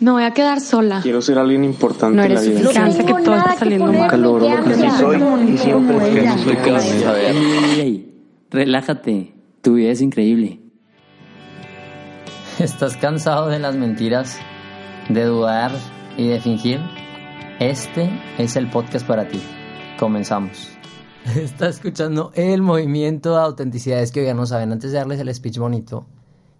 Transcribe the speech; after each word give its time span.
Me 0.00 0.10
voy 0.10 0.22
a 0.22 0.32
quedar 0.32 0.60
sola. 0.60 1.00
Quiero 1.02 1.20
ser 1.20 1.38
alguien 1.38 1.62
importante 1.62 2.16
No 2.16 2.22
en 2.24 2.34
la 2.34 2.40
eres 2.40 2.48
vida. 2.48 2.60
suficiente, 2.62 3.04
que 3.04 3.22
todo 3.22 3.36
está 3.36 3.56
saliendo 3.56 3.92
mal. 3.92 4.10
Sí 4.74 4.90
soy 4.98 5.22
y 5.52 5.58
siempre 5.58 5.98
soy 7.02 8.10
relájate. 8.50 9.34
Tu 9.60 9.74
vida 9.74 9.90
es 9.90 10.00
increíble. 10.00 10.60
¿Estás 12.58 12.96
cansado 12.96 13.48
de 13.48 13.58
las 13.58 13.76
mentiras, 13.76 14.38
de 15.10 15.24
dudar 15.24 15.70
y 16.16 16.28
de 16.28 16.40
fingir? 16.40 16.80
Este 17.58 18.10
es 18.38 18.56
el 18.56 18.70
podcast 18.70 19.06
para 19.06 19.28
ti. 19.28 19.40
Comenzamos. 19.98 20.70
Estás 21.36 21.76
escuchando 21.76 22.32
el 22.34 22.62
movimiento 22.62 23.34
de 23.36 23.42
autenticidades 23.42 24.12
que 24.12 24.20
hoy 24.20 24.26
ya 24.26 24.34
no 24.34 24.46
saben. 24.46 24.72
Antes 24.72 24.92
de 24.92 24.98
darles 24.98 25.20
el 25.20 25.34
speech 25.34 25.58
bonito, 25.58 26.06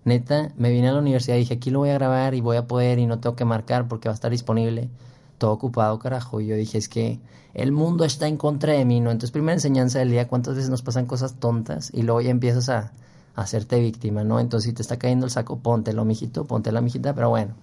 neta, 0.05 0.53
me 0.57 0.71
vine 0.71 0.89
a 0.89 0.93
la 0.93 0.99
universidad 0.99 1.37
y 1.37 1.41
dije, 1.41 1.55
aquí 1.55 1.71
lo 1.71 1.81
voy 1.81 1.91
a 1.91 1.95
grabar 1.95 2.35
y 2.35 2.41
voy 2.41 2.57
a 2.57 2.67
poder 2.67 2.99
y 2.99 3.07
no 3.07 3.21
tengo 3.21 3.37
que 3.37 3.45
marcar 3.45 3.89
porque 3.89 4.09
va 4.09 4.13
a 4.13 4.15
estar 4.15 4.31
disponible. 4.31 4.89
Todo 5.39 5.53
ocupado, 5.53 5.99
carajo. 5.99 6.41
Y 6.41 6.47
yo 6.47 6.57
dije, 6.57 6.79
es 6.79 6.89
que 6.89 7.19
el 7.55 7.73
mundo 7.73 8.05
está 8.05 8.29
en 8.29 8.37
contra 8.37 8.73
de 8.75 8.85
mí, 8.85 9.01
¿no? 9.01 9.11
Entonces, 9.11 9.31
primera 9.31 9.55
enseñanza 9.55 9.99
del 9.99 10.11
día, 10.11 10.29
¿cuántas 10.29 10.55
veces 10.55 10.71
nos 10.71 10.83
pasan 10.83 11.07
cosas 11.07 11.35
tontas 11.35 11.91
y 11.93 12.03
luego 12.03 12.21
ya 12.21 12.31
empiezas 12.31 12.69
a, 12.69 12.93
a 13.35 13.43
hacerte 13.43 13.81
víctima, 13.81 14.25
¿no? 14.25 14.41
Entonces, 14.41 14.69
si 14.69 14.75
te 14.75 14.83
está 14.83 14.99
cayendo 14.99 15.27
el 15.27 15.33
saco, 15.33 15.59
póntelo, 15.59 16.05
mijito, 16.05 16.45
póntela, 16.47 16.81
mijita, 16.81 17.15
pero 17.15 17.31
bueno. 17.31 17.55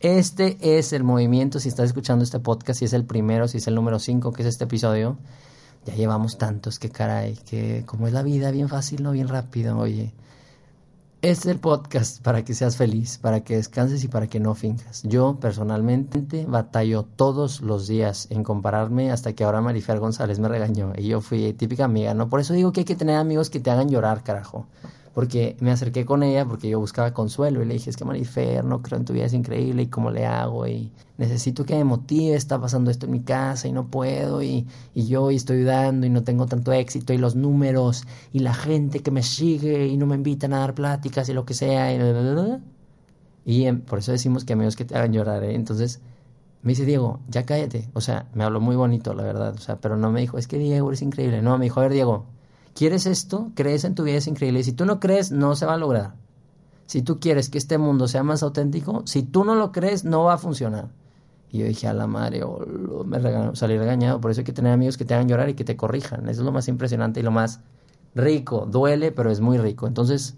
Este 0.00 0.58
es 0.60 0.92
el 0.92 1.02
movimiento, 1.02 1.60
si 1.60 1.68
estás 1.68 1.86
escuchando 1.86 2.24
este 2.24 2.38
podcast, 2.38 2.80
si 2.80 2.84
es 2.84 2.92
el 2.92 3.04
primero, 3.04 3.48
si 3.48 3.58
es 3.58 3.66
el 3.68 3.74
número 3.74 3.98
5, 3.98 4.32
que 4.32 4.42
es 4.42 4.48
este 4.48 4.64
episodio, 4.64 5.16
ya 5.86 5.94
llevamos 5.94 6.36
tantos, 6.36 6.78
que 6.78 6.90
caray, 6.90 7.36
que 7.48 7.84
como 7.86 8.06
es 8.06 8.12
la 8.12 8.22
vida, 8.22 8.50
bien 8.50 8.68
fácil, 8.68 9.02
no 9.02 9.12
bien 9.12 9.28
rápido, 9.28 9.78
oye. 9.78 10.12
Es 11.24 11.46
el 11.46 11.58
podcast 11.58 12.20
para 12.20 12.44
que 12.44 12.52
seas 12.52 12.76
feliz, 12.76 13.16
para 13.16 13.42
que 13.42 13.56
descanses 13.56 14.04
y 14.04 14.08
para 14.08 14.26
que 14.26 14.40
no 14.40 14.54
finjas. 14.54 15.02
Yo 15.04 15.38
personalmente 15.40 16.44
batallo 16.46 17.04
todos 17.04 17.62
los 17.62 17.86
días 17.86 18.26
en 18.28 18.44
compararme 18.44 19.10
hasta 19.10 19.32
que 19.32 19.42
ahora 19.42 19.62
Marifer 19.62 20.00
González 20.00 20.38
me 20.38 20.48
regañó 20.48 20.92
y 20.94 21.08
yo 21.08 21.22
fui 21.22 21.54
típica 21.54 21.86
amiga, 21.86 22.12
¿no? 22.12 22.28
Por 22.28 22.40
eso 22.40 22.52
digo 22.52 22.72
que 22.72 22.80
hay 22.80 22.84
que 22.84 22.94
tener 22.94 23.16
amigos 23.16 23.48
que 23.48 23.58
te 23.58 23.70
hagan 23.70 23.88
llorar, 23.88 24.22
carajo. 24.22 24.66
Porque 25.14 25.56
me 25.60 25.70
acerqué 25.70 26.04
con 26.04 26.22
ella 26.22 26.44
porque 26.44 26.68
yo 26.68 26.80
buscaba 26.80 27.14
consuelo 27.14 27.62
y 27.62 27.66
le 27.66 27.74
dije, 27.74 27.90
es 27.90 27.96
que 27.96 28.04
Marifer, 28.04 28.64
no 28.64 28.82
creo 28.82 28.98
en 28.98 29.04
tu 29.04 29.12
vida, 29.12 29.26
es 29.26 29.32
increíble 29.32 29.82
y 29.82 29.86
cómo 29.86 30.10
le 30.10 30.26
hago 30.26 30.66
y 30.66 30.90
necesito 31.18 31.64
que 31.64 31.76
me 31.76 31.84
motive, 31.84 32.34
está 32.34 32.60
pasando 32.60 32.90
esto 32.90 33.06
en 33.06 33.12
mi 33.12 33.20
casa 33.22 33.68
y 33.68 33.72
no 33.72 33.86
puedo 33.86 34.42
y, 34.42 34.66
y 34.92 35.06
yo 35.06 35.30
y 35.30 35.36
estoy 35.36 35.62
dando 35.62 36.06
y 36.06 36.10
no 36.10 36.24
tengo 36.24 36.46
tanto 36.46 36.72
éxito 36.72 37.12
y 37.12 37.18
los 37.18 37.36
números 37.36 38.04
y 38.32 38.40
la 38.40 38.54
gente 38.54 39.00
que 39.00 39.12
me 39.12 39.22
sigue 39.22 39.86
y 39.86 39.96
no 39.96 40.06
me 40.06 40.16
invitan 40.16 40.52
a 40.52 40.58
dar 40.58 40.74
pláticas 40.74 41.28
y 41.28 41.32
lo 41.32 41.44
que 41.44 41.54
sea 41.54 41.92
y, 41.94 41.98
bla, 41.98 42.60
y 43.44 43.66
em, 43.66 43.80
por 43.82 43.98
eso 44.00 44.12
decimos 44.12 44.44
que 44.44 44.54
amigos 44.54 44.76
que 44.76 44.84
te 44.84 44.96
hagan 44.96 45.12
llorar, 45.12 45.44
¿eh? 45.44 45.54
Entonces 45.54 46.00
me 46.62 46.70
dice 46.72 46.84
Diego, 46.86 47.20
ya 47.28 47.44
cállate, 47.44 47.90
o 47.92 48.00
sea, 48.00 48.26
me 48.34 48.44
habló 48.44 48.60
muy 48.60 48.74
bonito, 48.76 49.14
la 49.14 49.22
verdad, 49.22 49.54
o 49.54 49.58
sea, 49.58 49.80
pero 49.80 49.96
no 49.96 50.10
me 50.10 50.20
dijo, 50.22 50.38
es 50.38 50.48
que 50.48 50.58
Diego 50.58 50.88
eres 50.88 51.02
increíble, 51.02 51.42
no, 51.42 51.58
me 51.58 51.64
dijo, 51.66 51.80
a 51.80 51.84
ver 51.84 51.92
Diego, 51.92 52.26
¿quieres 52.74 53.06
esto? 53.06 53.50
¿Crees 53.54 53.84
en 53.84 53.94
tu 53.94 54.02
vida 54.02 54.18
es 54.18 54.26
increíble? 54.26 54.60
Y 54.60 54.64
si 54.64 54.72
tú 54.72 54.84
no 54.84 55.00
crees, 55.00 55.32
no 55.32 55.56
se 55.56 55.66
va 55.66 55.74
a 55.74 55.78
lograr. 55.78 56.14
Si 56.86 57.02
tú 57.02 57.18
quieres 57.18 57.48
que 57.48 57.58
este 57.58 57.78
mundo 57.78 58.08
sea 58.08 58.22
más 58.22 58.42
auténtico, 58.42 59.02
si 59.06 59.22
tú 59.22 59.44
no 59.44 59.54
lo 59.54 59.72
crees, 59.72 60.04
no 60.04 60.24
va 60.24 60.34
a 60.34 60.38
funcionar. 60.38 60.90
Y 61.50 61.58
yo 61.58 61.66
dije, 61.66 61.86
a 61.86 61.94
la 61.94 62.06
madre, 62.06 62.42
oh, 62.42 62.66
me 63.06 63.20
salí 63.54 63.78
regañado. 63.78 64.20
Por 64.20 64.30
eso 64.30 64.40
hay 64.40 64.44
que 64.44 64.52
tener 64.52 64.72
amigos 64.72 64.96
que 64.96 65.04
te 65.04 65.14
hagan 65.14 65.28
llorar 65.28 65.48
y 65.48 65.54
que 65.54 65.64
te 65.64 65.76
corrijan. 65.76 66.28
Eso 66.28 66.40
es 66.40 66.44
lo 66.44 66.52
más 66.52 66.68
impresionante 66.68 67.20
y 67.20 67.22
lo 67.22 67.30
más 67.30 67.60
rico. 68.14 68.66
Duele, 68.70 69.12
pero 69.12 69.30
es 69.30 69.40
muy 69.40 69.56
rico. 69.56 69.86
Entonces, 69.86 70.34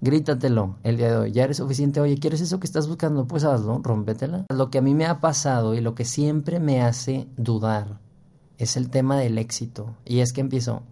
grítatelo 0.00 0.76
el 0.84 0.96
día 0.96 1.10
de 1.10 1.16
hoy. 1.16 1.32
Ya 1.32 1.44
eres 1.44 1.56
suficiente. 1.56 2.00
Oye, 2.00 2.18
¿quieres 2.18 2.40
eso 2.40 2.60
que 2.60 2.66
estás 2.66 2.86
buscando? 2.86 3.26
Pues 3.26 3.44
hazlo, 3.44 3.80
rómpetela. 3.82 4.46
Lo 4.48 4.70
que 4.70 4.78
a 4.78 4.82
mí 4.82 4.94
me 4.94 5.06
ha 5.06 5.20
pasado 5.20 5.74
y 5.74 5.80
lo 5.80 5.96
que 5.96 6.04
siempre 6.04 6.60
me 6.60 6.80
hace 6.82 7.26
dudar 7.36 7.98
es 8.58 8.76
el 8.76 8.90
tema 8.90 9.18
del 9.18 9.38
éxito. 9.38 9.96
Y 10.04 10.20
es 10.20 10.32
que 10.32 10.40
empiezo, 10.40 10.82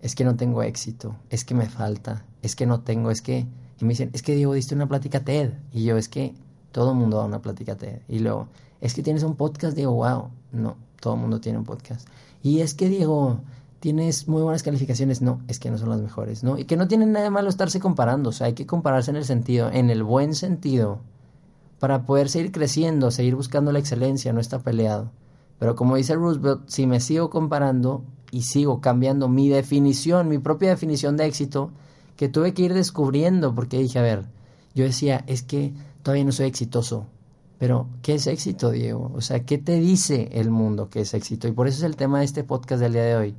es 0.00 0.14
que 0.14 0.24
no 0.24 0.36
tengo 0.36 0.62
éxito, 0.62 1.16
es 1.30 1.44
que 1.44 1.54
me 1.54 1.66
falta, 1.66 2.24
es 2.42 2.54
que 2.56 2.66
no 2.66 2.80
tengo, 2.80 3.10
es 3.10 3.22
que... 3.22 3.46
Y 3.80 3.84
me 3.84 3.90
dicen, 3.90 4.10
es 4.12 4.22
que 4.22 4.34
Diego, 4.34 4.54
diste 4.54 4.74
una 4.74 4.88
plática 4.88 5.20
TED. 5.20 5.52
Y 5.72 5.84
yo, 5.84 5.96
es 5.96 6.08
que 6.08 6.34
todo 6.72 6.92
el 6.92 6.98
mundo 6.98 7.18
da 7.18 7.24
una 7.24 7.40
plática 7.40 7.76
TED. 7.76 8.00
Y 8.08 8.18
luego, 8.18 8.48
es 8.80 8.94
que 8.94 9.02
tienes 9.02 9.22
un 9.22 9.36
podcast, 9.36 9.76
Diego, 9.76 9.92
wow. 9.92 10.30
No, 10.50 10.76
todo 11.00 11.14
el 11.14 11.20
mundo 11.20 11.40
tiene 11.40 11.58
un 11.58 11.64
podcast. 11.64 12.08
Y 12.42 12.60
es 12.60 12.74
que, 12.74 12.88
Diego, 12.88 13.40
tienes 13.80 14.26
muy 14.26 14.42
buenas 14.42 14.64
calificaciones. 14.64 15.22
No, 15.22 15.42
es 15.46 15.60
que 15.60 15.70
no 15.70 15.78
son 15.78 15.90
las 15.90 16.00
mejores, 16.00 16.42
¿no? 16.42 16.58
Y 16.58 16.64
que 16.64 16.76
no 16.76 16.88
tiene 16.88 17.06
nada 17.06 17.24
de 17.24 17.30
malo 17.30 17.48
estarse 17.48 17.78
comparando. 17.78 18.30
O 18.30 18.32
sea, 18.32 18.48
hay 18.48 18.54
que 18.54 18.66
compararse 18.66 19.12
en 19.12 19.16
el 19.16 19.24
sentido, 19.24 19.70
en 19.70 19.90
el 19.90 20.02
buen 20.02 20.34
sentido, 20.34 20.98
para 21.78 22.04
poder 22.04 22.28
seguir 22.28 22.50
creciendo, 22.50 23.12
seguir 23.12 23.36
buscando 23.36 23.70
la 23.70 23.78
excelencia, 23.78 24.32
no 24.32 24.40
está 24.40 24.58
peleado. 24.58 25.12
Pero 25.58 25.76
como 25.76 25.96
dice 25.96 26.14
Roosevelt, 26.14 26.62
si 26.66 26.86
me 26.86 27.00
sigo 27.00 27.30
comparando 27.30 28.04
y 28.30 28.42
sigo 28.42 28.80
cambiando 28.80 29.28
mi 29.28 29.48
definición, 29.48 30.28
mi 30.28 30.38
propia 30.38 30.70
definición 30.70 31.16
de 31.16 31.26
éxito, 31.26 31.70
que 32.16 32.28
tuve 32.28 32.54
que 32.54 32.62
ir 32.62 32.74
descubriendo, 32.74 33.54
porque 33.54 33.78
dije, 33.78 33.98
a 33.98 34.02
ver, 34.02 34.24
yo 34.74 34.84
decía, 34.84 35.24
es 35.26 35.42
que 35.42 35.72
todavía 36.02 36.24
no 36.24 36.32
soy 36.32 36.46
exitoso. 36.46 37.06
Pero, 37.58 37.88
¿qué 38.02 38.14
es 38.14 38.26
éxito, 38.26 38.70
Diego? 38.70 39.10
O 39.14 39.20
sea, 39.20 39.44
¿qué 39.44 39.58
te 39.58 39.80
dice 39.80 40.28
el 40.32 40.50
mundo 40.50 40.88
que 40.90 41.00
es 41.00 41.14
éxito? 41.14 41.48
Y 41.48 41.52
por 41.52 41.66
eso 41.66 41.78
es 41.78 41.84
el 41.84 41.96
tema 41.96 42.20
de 42.20 42.24
este 42.24 42.44
podcast 42.44 42.80
del 42.80 42.92
día 42.92 43.02
de 43.02 43.16
hoy. 43.16 43.34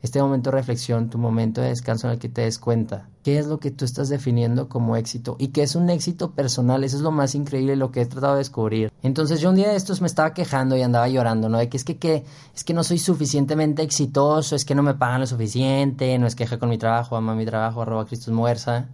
Este 0.00 0.22
momento 0.22 0.50
de 0.50 0.56
reflexión, 0.56 1.10
tu 1.10 1.18
momento 1.18 1.60
de 1.60 1.68
descanso 1.68 2.06
en 2.06 2.12
el 2.12 2.18
que 2.20 2.28
te 2.28 2.42
des 2.42 2.58
cuenta. 2.60 3.08
¿Qué 3.24 3.38
es 3.38 3.46
lo 3.46 3.58
que 3.58 3.72
tú 3.72 3.84
estás 3.84 4.08
definiendo 4.08 4.68
como 4.68 4.96
éxito? 4.96 5.36
Y 5.40 5.48
qué 5.48 5.62
es 5.62 5.74
un 5.74 5.90
éxito 5.90 6.30
personal. 6.30 6.84
Eso 6.84 6.96
es 6.96 7.02
lo 7.02 7.10
más 7.10 7.34
increíble, 7.34 7.74
lo 7.74 7.90
que 7.90 8.02
he 8.02 8.06
tratado 8.06 8.34
de 8.34 8.38
descubrir. 8.38 8.92
Entonces 9.02 9.40
yo 9.40 9.50
un 9.50 9.56
día 9.56 9.70
de 9.70 9.76
estos 9.76 10.00
me 10.00 10.06
estaba 10.06 10.34
quejando 10.34 10.76
y 10.76 10.82
andaba 10.82 11.08
llorando, 11.08 11.48
¿no? 11.48 11.58
De 11.58 11.68
que 11.68 11.76
es 11.76 11.84
que, 11.84 12.24
es 12.54 12.64
que 12.64 12.74
no 12.74 12.84
soy 12.84 12.98
suficientemente 12.98 13.82
exitoso, 13.82 14.54
es 14.54 14.64
que 14.64 14.76
no 14.76 14.84
me 14.84 14.94
pagan 14.94 15.20
lo 15.20 15.26
suficiente, 15.26 16.16
no 16.18 16.28
es 16.28 16.36
queja 16.36 16.58
con 16.58 16.68
mi 16.68 16.78
trabajo, 16.78 17.16
ama 17.16 17.34
mi 17.34 17.44
trabajo, 17.44 17.82
arroba 17.82 18.06
Cristos 18.06 18.32
Muerza 18.32 18.88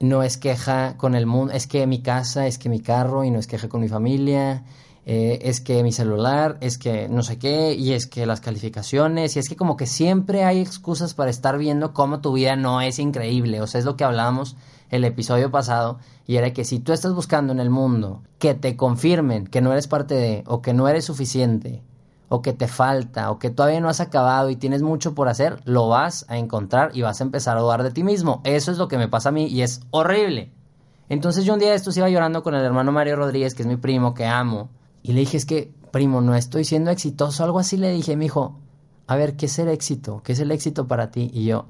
no 0.00 0.22
es 0.22 0.36
queja 0.36 0.96
con 0.96 1.14
el 1.14 1.26
mundo, 1.26 1.52
es 1.52 1.66
que 1.66 1.86
mi 1.86 2.02
casa, 2.02 2.46
es 2.46 2.58
que 2.58 2.68
mi 2.68 2.80
carro 2.80 3.24
y 3.24 3.30
no 3.30 3.38
es 3.38 3.46
queja 3.46 3.68
con 3.68 3.80
mi 3.80 3.88
familia, 3.88 4.64
eh, 5.06 5.40
es 5.42 5.60
que 5.60 5.82
mi 5.82 5.92
celular, 5.92 6.56
es 6.60 6.78
que 6.78 7.08
no 7.08 7.22
sé 7.22 7.38
qué, 7.38 7.74
y 7.74 7.92
es 7.92 8.06
que 8.06 8.24
las 8.24 8.40
calificaciones, 8.40 9.36
y 9.36 9.38
es 9.38 9.48
que 9.48 9.56
como 9.56 9.76
que 9.76 9.86
siempre 9.86 10.44
hay 10.44 10.60
excusas 10.60 11.12
para 11.12 11.30
estar 11.30 11.58
viendo 11.58 11.92
cómo 11.92 12.20
tu 12.20 12.32
vida 12.32 12.56
no 12.56 12.80
es 12.80 12.98
increíble, 12.98 13.60
o 13.60 13.66
sea, 13.66 13.80
es 13.80 13.84
lo 13.84 13.96
que 13.96 14.04
hablábamos 14.04 14.56
el 14.90 15.04
episodio 15.04 15.50
pasado, 15.50 15.98
y 16.26 16.36
era 16.36 16.52
que 16.52 16.64
si 16.64 16.78
tú 16.78 16.92
estás 16.92 17.12
buscando 17.12 17.52
en 17.52 17.60
el 17.60 17.68
mundo 17.68 18.22
que 18.38 18.54
te 18.54 18.76
confirmen 18.76 19.46
que 19.46 19.60
no 19.60 19.72
eres 19.72 19.88
parte 19.88 20.14
de, 20.14 20.44
o 20.46 20.62
que 20.62 20.72
no 20.72 20.88
eres 20.88 21.04
suficiente, 21.04 21.82
o 22.30 22.40
que 22.40 22.54
te 22.54 22.66
falta, 22.66 23.30
o 23.30 23.38
que 23.38 23.50
todavía 23.50 23.80
no 23.80 23.90
has 23.90 24.00
acabado 24.00 24.48
y 24.48 24.56
tienes 24.56 24.82
mucho 24.82 25.14
por 25.14 25.28
hacer, 25.28 25.60
lo 25.64 25.88
vas 25.88 26.24
a 26.28 26.38
encontrar 26.38 26.90
y 26.94 27.02
vas 27.02 27.20
a 27.20 27.24
empezar 27.24 27.56
a 27.56 27.60
dudar 27.60 27.82
de 27.82 27.90
ti 27.90 28.02
mismo. 28.02 28.40
Eso 28.44 28.72
es 28.72 28.78
lo 28.78 28.88
que 28.88 28.98
me 28.98 29.08
pasa 29.08 29.28
a 29.28 29.32
mí 29.32 29.46
y 29.46 29.62
es 29.62 29.82
horrible. 29.90 30.50
Entonces 31.08 31.44
yo 31.44 31.52
un 31.52 31.60
día 31.60 31.70
de 31.70 31.76
estos 31.76 31.96
iba 31.96 32.08
llorando 32.08 32.42
con 32.42 32.54
el 32.54 32.64
hermano 32.64 32.90
Mario 32.90 33.16
Rodríguez, 33.16 33.54
que 33.54 33.62
es 33.62 33.68
mi 33.68 33.76
primo, 33.76 34.14
que 34.14 34.24
amo, 34.24 34.70
y 35.04 35.12
le 35.12 35.20
dije, 35.20 35.36
es 35.36 35.44
que, 35.44 35.70
primo, 35.92 36.20
no 36.22 36.34
estoy 36.34 36.64
siendo 36.64 36.90
exitoso, 36.90 37.44
algo 37.44 37.60
así 37.60 37.76
le 37.76 37.92
dije, 37.92 38.16
me 38.16 38.24
dijo, 38.24 38.58
a 39.06 39.14
ver, 39.14 39.36
¿qué 39.36 39.46
es 39.46 39.58
el 39.60 39.68
éxito? 39.68 40.22
¿Qué 40.24 40.32
es 40.32 40.40
el 40.40 40.50
éxito 40.50 40.88
para 40.88 41.10
ti? 41.10 41.30
Y 41.32 41.44
yo, 41.44 41.66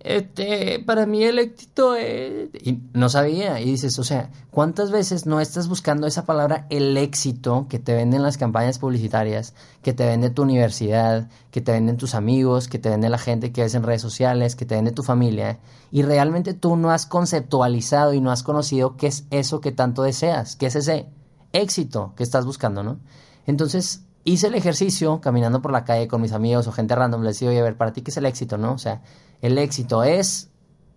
este, 0.00 0.82
para 0.86 1.04
mí 1.04 1.24
el 1.24 1.38
éxito 1.38 1.96
es... 1.96 2.48
Y 2.62 2.78
no 2.92 3.08
sabía, 3.08 3.60
y 3.60 3.64
dices, 3.64 3.98
o 3.98 4.04
sea, 4.04 4.30
¿cuántas 4.50 4.90
veces 4.90 5.26
no 5.26 5.40
estás 5.40 5.68
buscando 5.68 6.06
esa 6.06 6.24
palabra 6.24 6.66
el 6.70 6.96
éxito 6.96 7.66
que 7.68 7.78
te 7.78 7.92
venden 7.92 8.22
las 8.22 8.38
campañas 8.38 8.78
publicitarias, 8.78 9.52
que 9.82 9.92
te 9.92 10.06
vende 10.06 10.30
tu 10.30 10.42
universidad, 10.42 11.28
que 11.50 11.60
te 11.60 11.72
venden 11.72 11.96
tus 11.96 12.14
amigos, 12.14 12.68
que 12.68 12.78
te 12.78 12.88
vende 12.88 13.08
la 13.08 13.18
gente 13.18 13.52
que 13.52 13.62
ves 13.62 13.74
en 13.74 13.82
redes 13.82 14.00
sociales, 14.00 14.54
que 14.54 14.64
te 14.64 14.76
vende 14.76 14.92
tu 14.92 15.02
familia, 15.02 15.58
y 15.90 16.02
realmente 16.02 16.54
tú 16.54 16.76
no 16.76 16.90
has 16.90 17.04
conceptualizado 17.04 18.14
y 18.14 18.20
no 18.20 18.30
has 18.30 18.42
conocido 18.42 18.96
qué 18.96 19.08
es 19.08 19.24
eso 19.30 19.60
que 19.60 19.72
tanto 19.72 20.04
deseas, 20.04 20.56
qué 20.56 20.66
es 20.66 20.76
ese 20.76 21.06
éxito 21.52 22.12
que 22.16 22.22
estás 22.22 22.44
buscando, 22.44 22.82
¿no? 22.82 22.98
Entonces, 23.46 24.04
hice 24.24 24.48
el 24.48 24.54
ejercicio 24.54 25.20
caminando 25.20 25.62
por 25.62 25.72
la 25.72 25.84
calle 25.84 26.08
con 26.08 26.20
mis 26.20 26.32
amigos 26.32 26.66
o 26.66 26.72
gente 26.72 26.94
random, 26.94 27.22
les 27.22 27.38
digo, 27.38 27.50
oye, 27.50 27.60
a 27.60 27.64
ver, 27.64 27.76
para 27.76 27.92
ti, 27.92 28.02
¿qué 28.02 28.10
es 28.10 28.16
el 28.16 28.26
éxito, 28.26 28.58
no? 28.58 28.72
O 28.72 28.78
sea, 28.78 29.02
el 29.40 29.56
éxito 29.58 30.02
es 30.02 30.50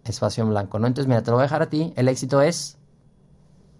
espacio 0.03 0.43
en 0.43 0.49
blanco, 0.49 0.79
¿no? 0.79 0.87
Entonces, 0.87 1.07
mira, 1.07 1.21
te 1.21 1.31
lo 1.31 1.37
voy 1.37 1.43
a 1.43 1.45
dejar 1.45 1.61
a 1.61 1.69
ti. 1.69 1.93
El 1.95 2.07
éxito 2.07 2.41
es 2.41 2.77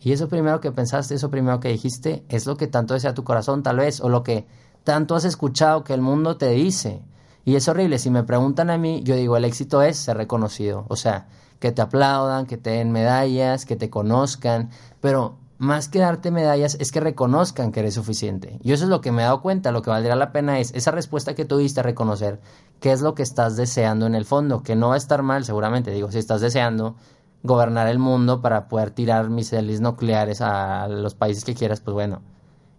Y 0.02 0.14
eso 0.14 0.30
primero 0.30 0.62
que 0.62 0.72
pensaste, 0.72 1.16
eso 1.16 1.30
primero 1.30 1.60
que 1.60 1.70
dijiste, 1.70 2.24
es 2.30 2.46
lo 2.46 2.56
que 2.56 2.68
tanto 2.68 2.94
desea 2.94 3.14
tu 3.14 3.24
corazón, 3.24 3.64
tal 3.64 3.78
vez, 3.78 4.00
o 4.00 4.08
lo 4.08 4.24
que 4.24 4.46
tanto 4.84 5.16
has 5.16 5.26
escuchado 5.26 5.84
que 5.84 5.94
el 5.94 6.02
mundo 6.02 6.38
te 6.38 6.50
dice. 6.52 7.02
Y 7.44 7.56
es 7.56 7.68
horrible. 7.68 7.98
Si 8.00 8.10
me 8.10 8.24
preguntan 8.24 8.70
a 8.70 8.78
mí, 8.78 9.02
yo 9.04 9.16
digo, 9.16 9.36
el 9.36 9.46
éxito 9.46 9.82
es 9.82 9.98
ser 9.98 10.18
reconocido. 10.18 10.86
O 10.90 10.96
sea, 10.96 11.28
que 11.60 11.72
te 11.72 11.82
aplaudan, 11.82 12.46
que 12.46 12.58
te 12.58 12.70
den 12.70 12.92
medallas, 12.92 13.66
que 13.66 13.76
te 13.76 13.90
conozcan. 13.90 14.70
Pero 15.02 15.39
más 15.60 15.90
que 15.90 16.00
darte 16.00 16.32
medallas 16.32 16.78
es 16.80 16.92
que 16.92 17.02
reconozcan 17.02 17.72
que 17.72 17.82
eres 17.82 17.94
suficiente. 17.94 18.60
Y 18.64 18.72
eso 18.72 18.86
es 18.86 18.90
lo 18.90 19.02
que 19.02 19.12
me 19.12 19.22
he 19.22 19.26
dado 19.26 19.42
cuenta. 19.42 19.72
Lo 19.72 19.82
que 19.82 19.90
valdría 19.90 20.16
la 20.16 20.32
pena 20.32 20.60
es 20.60 20.74
esa 20.74 20.92
respuesta 20.92 21.36
que 21.36 21.44
tuviste 21.44 21.82
a 21.82 21.84
reconocer 21.84 22.40
qué 22.80 22.94
es 22.94 23.02
lo 23.02 23.14
que 23.14 23.24
estás 23.24 23.58
deseando 23.58 24.08
en 24.08 24.16
el 24.16 24.24
fondo. 24.24 24.64
Que 24.64 24.78
no 24.78 24.88
va 24.88 24.94
a 24.96 24.98
estar 24.98 25.22
mal, 25.22 25.44
seguramente. 25.44 25.92
Digo, 25.92 26.12
si 26.12 26.18
estás 26.18 26.40
deseando 26.40 26.96
gobernar 27.44 27.88
el 27.88 28.00
mundo 28.00 28.42
para 28.42 28.70
poder 28.70 28.92
tirar 28.92 29.30
misiles 29.30 29.82
nucleares 29.82 30.40
a 30.40 30.88
los 30.88 31.14
países 31.14 31.44
que 31.44 31.56
quieras, 31.56 31.82
pues 31.82 31.94
bueno, 31.94 32.22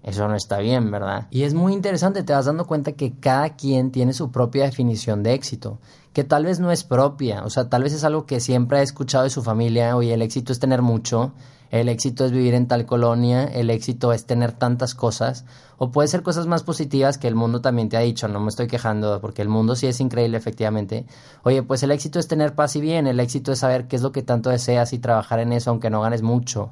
eso 0.02 0.26
no 0.26 0.34
está 0.34 0.58
bien, 0.58 0.90
¿verdad? 0.90 1.26
Y 1.30 1.42
es 1.42 1.52
muy 1.52 1.74
interesante, 1.74 2.22
te 2.22 2.32
vas 2.32 2.46
dando 2.46 2.66
cuenta 2.66 2.92
que 2.92 3.12
cada 3.18 3.56
quien 3.56 3.90
tiene 3.90 4.14
su 4.14 4.30
propia 4.30 4.64
definición 4.64 5.22
de 5.22 5.34
éxito, 5.34 5.78
que 6.12 6.24
tal 6.24 6.44
vez 6.44 6.60
no 6.60 6.70
es 6.70 6.84
propia, 6.84 7.44
o 7.44 7.50
sea, 7.50 7.68
tal 7.68 7.82
vez 7.82 7.92
es 7.92 8.04
algo 8.04 8.26
que 8.26 8.40
siempre 8.40 8.78
ha 8.78 8.82
escuchado 8.82 9.24
de 9.24 9.30
su 9.30 9.42
familia, 9.42 9.96
oye, 9.96 10.14
el 10.14 10.22
éxito 10.22 10.52
es 10.52 10.58
tener 10.58 10.82
mucho, 10.82 11.32
el 11.70 11.88
éxito 11.88 12.24
es 12.24 12.32
vivir 12.32 12.54
en 12.54 12.66
tal 12.66 12.84
colonia, 12.84 13.44
el 13.44 13.70
éxito 13.70 14.12
es 14.12 14.26
tener 14.26 14.52
tantas 14.52 14.94
cosas, 14.94 15.44
o 15.78 15.90
puede 15.90 16.08
ser 16.08 16.22
cosas 16.22 16.46
más 16.46 16.64
positivas 16.64 17.16
que 17.16 17.28
el 17.28 17.36
mundo 17.36 17.60
también 17.60 17.88
te 17.88 17.96
ha 17.96 18.00
dicho, 18.00 18.26
no 18.26 18.40
me 18.40 18.48
estoy 18.48 18.66
quejando, 18.66 19.20
porque 19.20 19.42
el 19.42 19.48
mundo 19.48 19.76
sí 19.76 19.86
es 19.86 20.00
increíble 20.00 20.36
efectivamente. 20.36 21.06
Oye, 21.44 21.62
pues 21.62 21.82
el 21.82 21.92
éxito 21.92 22.18
es 22.18 22.26
tener 22.26 22.54
paz 22.54 22.74
y 22.76 22.80
bien, 22.80 23.06
el 23.06 23.20
éxito 23.20 23.52
es 23.52 23.60
saber 23.60 23.86
qué 23.86 23.96
es 23.96 24.02
lo 24.02 24.10
que 24.10 24.22
tanto 24.22 24.50
deseas 24.50 24.92
y 24.92 24.98
trabajar 24.98 25.38
en 25.38 25.52
eso 25.52 25.70
aunque 25.70 25.90
no 25.90 26.00
ganes 26.00 26.22
mucho. 26.22 26.70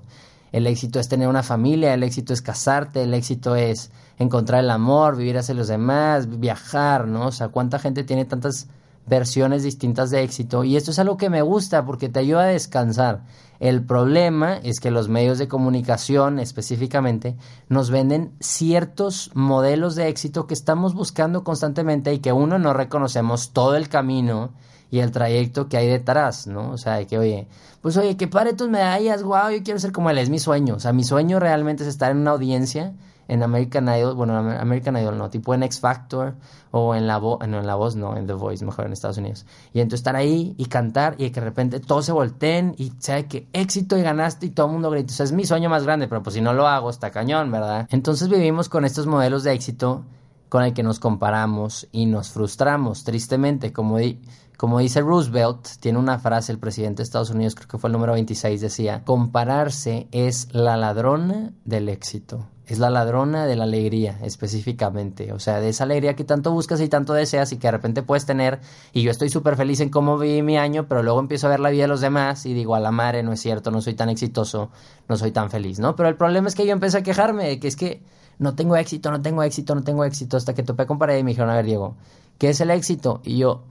El 0.50 0.66
éxito 0.66 0.98
es 0.98 1.08
tener 1.08 1.28
una 1.28 1.42
familia, 1.42 1.94
el 1.94 2.02
éxito 2.02 2.32
es 2.32 2.42
casarte, 2.42 3.02
el 3.02 3.14
éxito 3.14 3.54
es 3.54 3.90
encontrar 4.18 4.64
el 4.64 4.70
amor, 4.70 5.16
vivir 5.16 5.38
hacia 5.38 5.54
los 5.54 5.68
demás, 5.68 6.40
viajar, 6.40 7.06
¿no? 7.06 7.26
O 7.26 7.32
sea, 7.32 7.48
cuánta 7.48 7.78
gente 7.78 8.02
tiene 8.02 8.24
tantas 8.24 8.66
versiones 9.08 9.62
distintas 9.62 10.10
de 10.10 10.22
éxito 10.22 10.64
y 10.64 10.76
esto 10.76 10.90
es 10.90 10.98
algo 10.98 11.16
que 11.16 11.30
me 11.30 11.42
gusta 11.42 11.84
porque 11.84 12.08
te 12.08 12.20
ayuda 12.20 12.42
a 12.42 12.46
descansar. 12.46 13.22
El 13.60 13.84
problema 13.84 14.58
es 14.58 14.78
que 14.78 14.92
los 14.92 15.08
medios 15.08 15.38
de 15.38 15.48
comunicación 15.48 16.38
específicamente 16.38 17.36
nos 17.68 17.90
venden 17.90 18.32
ciertos 18.38 19.32
modelos 19.34 19.96
de 19.96 20.08
éxito 20.08 20.46
que 20.46 20.54
estamos 20.54 20.94
buscando 20.94 21.42
constantemente 21.42 22.14
y 22.14 22.20
que 22.20 22.32
uno 22.32 22.58
no 22.58 22.72
reconocemos 22.72 23.52
todo 23.52 23.74
el 23.74 23.88
camino 23.88 24.50
y 24.90 25.00
el 25.00 25.10
trayecto 25.10 25.68
que 25.68 25.76
hay 25.76 25.88
detrás, 25.88 26.46
¿no? 26.46 26.70
O 26.70 26.78
sea, 26.78 26.94
de 26.94 27.06
que, 27.06 27.18
oye, 27.18 27.48
pues 27.82 27.96
oye, 27.96 28.16
que 28.16 28.28
pare 28.28 28.52
tus 28.52 28.68
medallas, 28.68 29.22
wow, 29.22 29.50
yo 29.50 29.62
quiero 29.62 29.80
ser 29.80 29.92
como 29.92 30.08
él, 30.10 30.18
es 30.18 30.30
mi 30.30 30.38
sueño. 30.38 30.76
O 30.76 30.80
sea, 30.80 30.92
mi 30.92 31.04
sueño 31.04 31.40
realmente 31.40 31.82
es 31.82 31.88
estar 31.88 32.12
en 32.12 32.18
una 32.18 32.30
audiencia 32.30 32.94
en 33.28 33.42
American 33.42 33.86
Idol, 33.88 34.14
bueno, 34.14 34.36
American 34.36 34.96
Idol 34.96 35.16
no, 35.16 35.28
tipo 35.28 35.54
en 35.54 35.62
X 35.62 35.80
Factor 35.80 36.34
o 36.70 36.94
en 36.94 37.06
la 37.06 37.18
voz, 37.18 37.46
no, 37.46 37.58
en 37.58 37.66
la 37.66 37.74
voz 37.74 37.94
no, 37.94 38.16
en 38.16 38.26
The 38.26 38.32
Voice, 38.32 38.64
mejor 38.64 38.86
en 38.86 38.92
Estados 38.92 39.18
Unidos. 39.18 39.46
Y 39.72 39.80
entonces 39.80 40.00
estar 40.00 40.16
ahí 40.16 40.54
y 40.56 40.64
cantar 40.66 41.14
y 41.18 41.30
que 41.30 41.40
de 41.40 41.46
repente 41.46 41.80
todos 41.80 42.06
se 42.06 42.12
volteen 42.12 42.74
y 42.78 42.92
sea 42.98 43.28
que 43.28 43.46
éxito 43.52 43.96
y 43.98 44.02
ganaste 44.02 44.46
y 44.46 44.50
todo 44.50 44.66
el 44.66 44.72
mundo 44.72 44.90
grita. 44.90 45.12
O 45.12 45.16
sea, 45.16 45.24
es 45.24 45.32
mi 45.32 45.44
sueño 45.44 45.68
más 45.68 45.84
grande, 45.84 46.08
pero 46.08 46.22
pues 46.22 46.34
si 46.34 46.40
no 46.40 46.54
lo 46.54 46.66
hago 46.66 46.90
está 46.90 47.10
cañón, 47.10 47.52
¿verdad? 47.52 47.86
Entonces 47.90 48.28
vivimos 48.28 48.68
con 48.68 48.84
estos 48.84 49.06
modelos 49.06 49.44
de 49.44 49.52
éxito 49.52 50.04
con 50.48 50.64
el 50.64 50.72
que 50.72 50.82
nos 50.82 50.98
comparamos 50.98 51.88
y 51.92 52.06
nos 52.06 52.30
frustramos, 52.30 53.04
tristemente, 53.04 53.72
como 53.72 53.98
di 53.98 54.20
como 54.58 54.80
dice 54.80 55.02
Roosevelt, 55.02 55.68
tiene 55.78 56.00
una 56.00 56.18
frase 56.18 56.50
el 56.50 56.58
presidente 56.58 56.96
de 56.96 57.04
Estados 57.04 57.30
Unidos, 57.30 57.54
creo 57.54 57.68
que 57.68 57.78
fue 57.78 57.88
el 57.88 57.92
número 57.92 58.14
26, 58.14 58.60
decía, 58.60 59.02
compararse 59.04 60.08
es 60.10 60.48
la 60.52 60.76
ladrona 60.76 61.52
del 61.64 61.88
éxito, 61.88 62.44
es 62.66 62.80
la 62.80 62.90
ladrona 62.90 63.46
de 63.46 63.54
la 63.54 63.62
alegría 63.62 64.18
específicamente, 64.20 65.32
o 65.32 65.38
sea, 65.38 65.60
de 65.60 65.68
esa 65.68 65.84
alegría 65.84 66.16
que 66.16 66.24
tanto 66.24 66.50
buscas 66.50 66.80
y 66.80 66.88
tanto 66.88 67.12
deseas 67.12 67.52
y 67.52 67.58
que 67.58 67.68
de 67.68 67.70
repente 67.70 68.02
puedes 68.02 68.26
tener, 68.26 68.58
y 68.92 69.02
yo 69.02 69.12
estoy 69.12 69.28
súper 69.28 69.54
feliz 69.54 69.78
en 69.78 69.90
cómo 69.90 70.18
viví 70.18 70.42
mi 70.42 70.58
año, 70.58 70.88
pero 70.88 71.04
luego 71.04 71.20
empiezo 71.20 71.46
a 71.46 71.50
ver 71.50 71.60
la 71.60 71.70
vida 71.70 71.82
de 71.82 71.88
los 71.88 72.00
demás 72.00 72.44
y 72.44 72.52
digo, 72.52 72.74
a 72.74 72.80
la 72.80 72.90
madre, 72.90 73.22
no 73.22 73.32
es 73.32 73.40
cierto, 73.40 73.70
no 73.70 73.80
soy 73.80 73.94
tan 73.94 74.08
exitoso, 74.08 74.70
no 75.08 75.16
soy 75.16 75.30
tan 75.30 75.50
feliz, 75.50 75.78
¿no? 75.78 75.94
Pero 75.94 76.08
el 76.08 76.16
problema 76.16 76.48
es 76.48 76.56
que 76.56 76.66
yo 76.66 76.72
empecé 76.72 76.98
a 76.98 77.02
quejarme 77.04 77.46
de 77.46 77.60
que 77.60 77.68
es 77.68 77.76
que 77.76 78.02
no 78.40 78.56
tengo 78.56 78.74
éxito, 78.74 79.12
no 79.12 79.22
tengo 79.22 79.44
éxito, 79.44 79.76
no 79.76 79.84
tengo 79.84 80.02
éxito, 80.02 80.36
hasta 80.36 80.52
que 80.52 80.64
topé 80.64 80.84
con 80.84 80.98
pared 80.98 81.16
y 81.16 81.22
me 81.22 81.30
dijeron, 81.30 81.48
a 81.48 81.54
ver, 81.54 81.66
Diego, 81.66 81.94
¿qué 82.38 82.48
es 82.48 82.60
el 82.60 82.72
éxito? 82.72 83.20
Y 83.22 83.38
yo 83.38 83.62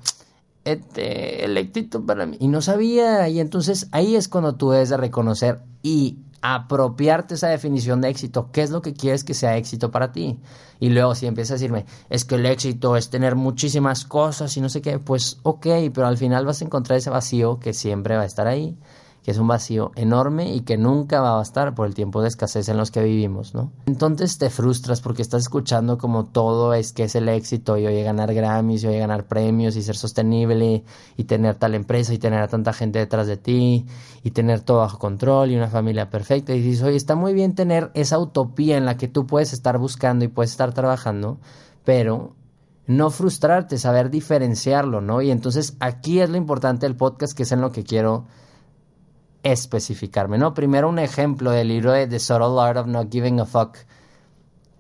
este, 0.72 1.46
el 1.46 1.58
éxito 1.58 2.06
para 2.06 2.26
mí. 2.26 2.38
Y 2.40 2.48
no 2.48 2.62
sabía, 2.62 3.28
y 3.30 3.40
entonces 3.40 3.88
ahí 3.92 4.16
es 4.16 4.28
cuando 4.28 4.56
tú 4.56 4.72
debes 4.72 4.90
de 4.90 4.98
reconocer 4.98 5.62
y 5.82 6.18
apropiarte 6.42 7.34
esa 7.34 7.48
definición 7.48 8.02
de 8.02 8.10
éxito, 8.10 8.50
qué 8.52 8.62
es 8.62 8.70
lo 8.70 8.82
que 8.82 8.94
quieres 8.94 9.24
que 9.24 9.34
sea 9.34 9.58
éxito 9.58 9.92
para 9.92 10.12
ti. 10.12 10.40
Y 10.80 10.90
luego 10.90 11.16
si 11.16 11.26
empiezas 11.26 11.52
a 11.52 11.56
decirme, 11.56 11.86
es 12.10 12.26
que 12.26 12.36
el 12.36 12.46
éxito 12.46 12.96
es 12.96 13.10
tener 13.10 13.36
muchísimas 13.36 14.06
cosas 14.06 14.56
y 14.58 14.62
no 14.62 14.70
sé 14.70 14.82
qué, 14.82 15.00
pues 15.00 15.40
ok, 15.44 15.68
pero 15.94 16.08
al 16.08 16.18
final 16.18 16.46
vas 16.46 16.62
a 16.62 16.66
encontrar 16.66 16.98
ese 16.98 17.10
vacío 17.10 17.60
que 17.60 17.74
siempre 17.74 18.16
va 18.16 18.24
a 18.24 18.28
estar 18.28 18.48
ahí 18.48 18.78
que 19.28 19.32
es 19.32 19.40
un 19.40 19.48
vacío 19.50 19.92
enorme 19.98 20.56
y 20.56 20.62
que 20.62 20.78
nunca 20.78 21.20
va 21.20 21.34
a 21.34 21.36
bastar 21.36 21.76
por 21.76 21.86
el 21.86 21.94
tiempo 21.94 22.22
de 22.22 22.30
escasez 22.30 22.70
en 22.70 22.78
los 22.78 22.92
que 22.92 23.04
vivimos, 23.04 23.54
¿no? 23.54 23.74
Entonces 23.86 24.38
te 24.38 24.50
frustras 24.50 25.02
porque 25.02 25.22
estás 25.22 25.42
escuchando 25.42 25.98
como 25.98 26.28
todo 26.28 26.74
es 26.74 26.94
que 26.94 27.04
es 27.04 27.16
el 27.16 27.28
éxito 27.28 27.78
y 27.78 27.86
oye 27.86 28.04
ganar 28.04 28.34
Grammys 28.34 28.86
y 28.86 28.88
oye 28.88 29.00
ganar 29.00 29.26
premios 29.26 29.76
y 29.76 29.84
ser 29.84 29.98
sostenible 29.98 30.86
y 31.18 31.24
tener 31.26 31.56
tal 31.56 31.76
empresa 31.76 32.14
y 32.14 32.20
tener 32.20 32.40
a 32.40 32.48
tanta 32.48 32.72
gente 32.72 33.00
detrás 33.00 33.28
de 33.28 33.36
ti 33.36 33.86
y 34.24 34.32
tener 34.32 34.62
todo 34.62 34.78
bajo 34.78 34.98
control 34.98 35.52
y 35.52 35.58
una 35.58 35.68
familia 35.68 36.10
perfecta 36.10 36.54
y 36.56 36.62
dices, 36.62 36.84
oye, 36.84 36.96
está 36.96 37.16
muy 37.16 37.34
bien 37.34 37.54
tener 37.54 37.92
esa 37.96 38.20
utopía 38.20 38.78
en 38.78 38.86
la 38.86 38.96
que 38.96 39.10
tú 39.10 39.28
puedes 39.28 39.52
estar 39.52 39.78
buscando 39.78 40.24
y 40.24 40.30
puedes 40.30 40.52
estar 40.52 40.74
trabajando, 40.74 41.38
pero 41.84 42.34
no 42.86 43.10
frustrarte, 43.10 43.78
saber 43.78 44.10
diferenciarlo, 44.10 45.02
¿no? 45.02 45.22
Y 45.22 45.32
entonces 45.32 45.76
aquí 45.82 46.22
es 46.22 46.30
lo 46.30 46.38
importante 46.38 46.86
del 46.86 46.96
podcast, 46.96 47.36
que 47.36 47.44
es 47.44 47.52
en 47.52 47.60
lo 47.60 47.74
que 47.74 47.84
quiero 47.84 48.26
especificarme, 49.52 50.38
¿no? 50.38 50.54
Primero 50.54 50.90
un 50.90 51.00
ejemplo 51.00 51.52
del 51.52 51.70
libro 51.70 51.92
de 51.92 52.20
Subtle 52.20 52.62
Art 52.62 52.78
of 52.78 52.88
Not 52.88 53.12
Giving 53.12 53.40
a 53.40 53.46
Fuck. 53.46 53.78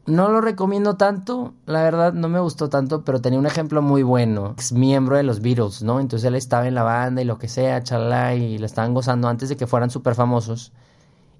No 0.05 0.29
lo 0.29 0.39
recomiendo 0.39 0.95
tanto, 0.95 1.53
la 1.65 1.83
verdad 1.83 2.13
no 2.13 2.29
me 2.29 2.39
gustó 2.39 2.69
tanto, 2.69 3.03
pero 3.03 3.19
tenía 3.19 3.39
un 3.39 3.45
ejemplo 3.45 3.81
muy 3.81 4.03
bueno. 4.03 4.55
Es 4.57 4.71
miembro 4.71 5.17
de 5.17 5.23
los 5.23 5.41
Beatles, 5.41 5.83
¿no? 5.83 5.99
Entonces 5.99 6.25
él 6.25 6.35
estaba 6.35 6.67
en 6.67 6.75
la 6.75 6.83
banda 6.83 7.21
y 7.21 7.25
lo 7.25 7.37
que 7.37 7.49
sea, 7.49 7.83
chalá, 7.83 8.33
y 8.33 8.57
lo 8.57 8.65
estaban 8.65 8.93
gozando 8.93 9.27
antes 9.27 9.49
de 9.49 9.57
que 9.57 9.67
fueran 9.67 9.89
súper 9.89 10.15
famosos. 10.15 10.71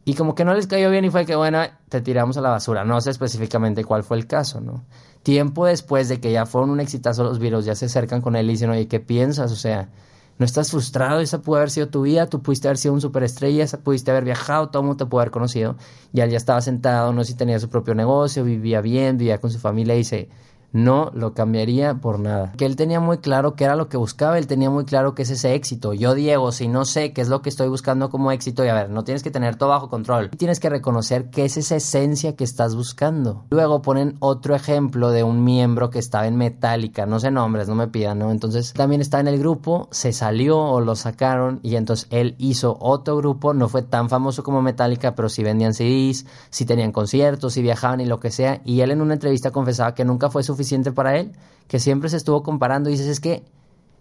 Y 0.03 0.13
como 0.15 0.35
que 0.35 0.45
no 0.45 0.53
les 0.53 0.68
cayó 0.68 0.89
bien 0.89 1.03
y 1.06 1.09
fue 1.09 1.25
que, 1.25 1.35
bueno, 1.35 1.59
te 1.89 2.01
tiramos 2.01 2.38
a 2.38 2.41
la 2.41 2.50
basura. 2.50 2.85
No 2.85 3.00
sé 3.01 3.09
específicamente 3.09 3.83
cuál 3.83 4.03
fue 4.03 4.18
el 4.18 4.25
caso, 4.25 4.61
¿no? 4.61 4.85
Tiempo 5.23 5.66
después 5.66 6.07
de 6.07 6.21
que 6.21 6.31
ya 6.31 6.45
fueron 6.45 6.69
un 6.69 6.80
exitazo 6.80 7.23
los 7.25 7.40
Beatles, 7.40 7.66
ya 7.66 7.75
se 7.75 7.85
acercan 7.87 8.21
con 8.21 8.37
él 8.37 8.47
y 8.49 8.54
dicen, 8.54 8.69
oye, 8.69 8.87
¿qué 8.87 9.02
piensas? 9.02 9.52
O 9.52 9.57
sea, 9.57 9.90
no 10.39 10.45
estás 10.45 10.71
frustrado, 10.71 11.19
esa 11.19 11.41
pudo 11.41 11.57
haber 11.57 11.69
sido 11.69 11.89
tu 11.89 12.03
vida, 12.03 12.27
tú 12.27 12.41
pudiste 12.41 12.67
haber 12.67 12.77
sido 12.77 12.94
un 12.94 13.01
superestrella, 13.01 13.65
pudiste 13.83 14.11
haber 14.11 14.23
viajado, 14.23 14.69
todo 14.69 14.81
el 14.81 14.87
mundo 14.87 15.06
te 15.06 15.09
pudo 15.09 15.21
haber 15.21 15.31
conocido, 15.31 15.75
y 16.13 16.21
él 16.21 16.29
ya 16.29 16.37
estaba 16.37 16.61
sentado, 16.61 17.11
no 17.13 17.23
sé 17.23 17.31
si 17.31 17.37
tenía 17.37 17.59
su 17.59 17.69
propio 17.69 17.95
negocio, 17.95 18.44
vivía 18.44 18.81
bien, 18.81 19.17
vivía 19.17 19.39
con 19.39 19.51
su 19.51 19.59
familia 19.59 19.95
y 19.95 19.99
dice, 19.99 20.29
no 20.71 21.12
lo 21.14 21.33
cambiaría 21.33 21.95
por 21.95 22.19
nada. 22.19 22.54
Que 22.57 22.66
él 22.66 22.76
tenía 22.76 23.00
muy 23.00 23.18
claro 23.18 23.56
qué 23.56 23.64
era 23.64 23.76
lo 23.76 23.90
que 23.90 23.97
buscaba, 23.97 24.38
él 24.38 24.47
tenía 24.47 24.69
muy 24.69 24.86
claro 24.86 25.16
qué 25.16 25.24
es 25.24 25.30
ese 25.30 25.54
éxito. 25.56 25.94
Yo, 25.94 26.14
Diego, 26.14 26.52
si 26.52 26.68
no 26.68 26.86
sé 26.86 27.14
qué 27.14 27.21
es 27.21 27.30
lo 27.30 27.42
que 27.42 27.50
estoy 27.50 27.68
buscando 27.69 28.09
como 28.09 28.31
éxito, 28.31 28.64
y 28.64 28.68
a 28.68 28.74
ver, 28.74 28.90
no 28.90 29.04
tienes 29.04 29.24
que 29.24 29.31
tener 29.31 29.56
todo 29.56 29.69
bajo 29.69 29.90
control. 29.90 30.30
Tienes 30.31 30.59
que 30.59 30.69
reconocer 30.69 31.30
qué 31.30 31.45
es 31.45 31.57
esa 31.57 31.76
esencia 31.76 32.36
que 32.36 32.44
estás 32.44 32.76
buscando. 32.76 33.45
Luego 33.50 33.81
ponen 33.81 34.16
otro 34.19 34.56
ejemplo 34.56 35.12
de 35.12 35.24
un 35.24 35.44
miembro 35.44 35.90
que 35.90 36.00
estaba 36.00 36.28
en 36.28 36.38
Metallica, 36.38 37.06
no 37.06 37.19
sé 37.19 37.31
nombres, 37.31 37.68
no 37.68 37.76
me 37.76 37.88
pidan, 37.88 38.19
¿no? 38.19 38.31
Entonces 38.31 38.74
también 38.74 39.02
está 39.02 39.19
en 39.19 39.28
el 39.28 39.40
grupo, 39.40 39.88
se 39.92 40.14
salió 40.14 40.59
o 40.59 40.81
lo 40.81 40.95
sacaron 40.95 41.59
y 41.64 41.76
entonces 41.76 42.07
él 42.12 42.36
hizo 42.38 42.78
otro 42.80 43.18
grupo, 43.18 43.54
no 43.54 43.69
fue 43.69 43.81
tan 43.81 44.09
famoso 44.09 44.44
como 44.44 44.62
Metallica, 44.62 45.16
pero 45.16 45.30
sí 45.30 45.44
vendían 45.44 45.74
CDs, 45.74 46.26
sí 46.50 46.66
tenían 46.66 46.92
conciertos, 46.92 47.54
sí 47.54 47.62
viajaban 47.62 48.02
y 48.02 48.06
lo 48.06 48.19
que 48.19 48.31
sea. 48.31 48.62
Y 48.66 48.81
él 48.81 48.92
en 48.92 49.02
una 49.02 49.14
entrevista 49.14 49.52
confesaba 49.52 49.94
que 49.94 50.06
nunca 50.06 50.30
fue 50.30 50.44
suficiente 50.57 50.92
para 50.92 51.18
él, 51.18 51.31
que 51.68 51.80
siempre 51.80 52.09
se 52.09 52.18
estuvo 52.18 52.42
comparando 52.42 52.90
y 52.90 52.94
dices, 52.94 53.07
es 53.07 53.19
que 53.19 53.44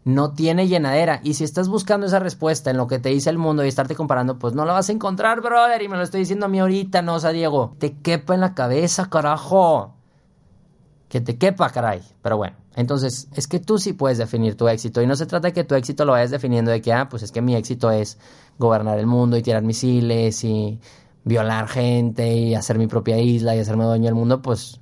no 0.07 0.35
tiene 0.35 0.69
llenadera. 0.69 1.21
Y 1.25 1.35
si 1.35 1.43
estás 1.43 1.69
buscando 1.69 2.07
esa 2.07 2.21
respuesta 2.21 2.71
en 2.71 2.77
lo 2.77 2.87
que 2.87 3.01
te 3.01 3.09
dice 3.09 3.29
el 3.29 3.39
mundo 3.39 3.65
y 3.65 3.69
estarte 3.69 3.97
comparando, 3.97 4.39
pues 4.39 4.55
no 4.55 4.65
la 4.65 4.73
vas 4.73 4.89
a 4.89 4.93
encontrar, 4.93 5.41
brother. 5.41 5.83
Y 5.83 5.89
me 5.89 5.97
lo 5.97 6.05
estoy 6.05 6.21
diciendo 6.21 6.47
a 6.47 6.49
mí 6.49 6.61
ahorita, 6.61 7.03
no, 7.03 7.15
o 7.17 7.19
sea, 7.19 7.33
Diego. 7.33 7.75
Te 7.81 7.99
quepa 7.99 8.35
en 8.35 8.41
la 8.41 8.55
cabeza, 8.55 9.11
carajo. 9.11 9.95
Que 11.09 11.21
te 11.21 11.37
quepa, 11.39 11.71
caray. 11.71 12.03
Pero 12.23 12.37
bueno, 12.37 12.57
entonces 12.77 13.27
es 13.35 13.49
que 13.49 13.59
tú 13.59 13.79
sí 13.79 13.95
puedes 13.95 14.17
definir 14.17 14.57
tu 14.57 14.69
éxito. 14.69 15.03
Y 15.03 15.09
no 15.09 15.17
se 15.17 15.27
trata 15.27 15.49
de 15.49 15.53
que 15.53 15.65
tu 15.65 15.75
éxito 15.75 16.05
lo 16.05 16.13
vayas 16.13 16.31
definiendo 16.31 16.71
de 16.71 16.81
que, 16.81 16.93
ah, 16.93 17.09
pues 17.09 17.25
es 17.25 17.33
que 17.33 17.43
mi 17.43 17.57
éxito 17.57 17.91
es 17.91 18.17
gobernar 18.61 19.01
el 19.01 19.07
mundo 19.07 19.37
y 19.37 19.43
tirar 19.43 19.65
misiles 19.65 20.45
y 20.45 20.79
violar 21.25 21.67
gente 21.67 22.33
y 22.33 22.55
hacer 22.55 22.79
mi 22.79 22.87
propia 22.87 23.19
isla 23.19 23.57
y 23.57 23.59
hacerme 23.59 23.83
dueño 23.83 24.05
del 24.05 24.15
mundo. 24.15 24.41
Pues 24.41 24.81